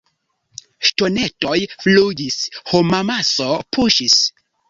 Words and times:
Ŝtonetoj 0.87 1.57
flugis; 1.83 2.39
homamaso 2.71 3.51
puŝis. 3.77 4.19